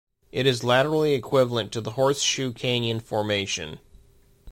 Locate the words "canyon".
2.53-2.99